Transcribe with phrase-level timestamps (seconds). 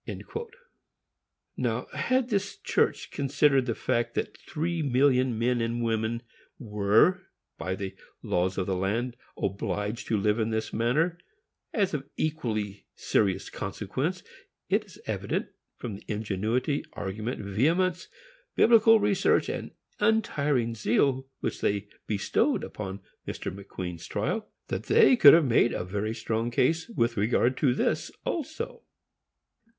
[1.57, 6.23] Now, had this church considered the fact that three million men and women
[6.57, 7.27] were,
[7.59, 11.19] by the laws of the land, obliged to live in this manner,
[11.71, 14.23] as of equally serious consequence,
[14.69, 18.07] it is evident, from the ingenuity, argument, vehemence,
[18.55, 23.53] Biblical research, and untiring zeal, which they bestowed on Mr.
[23.55, 28.09] McQueen's trial, that they could have made a very strong case with regard to this
[28.25, 28.81] also.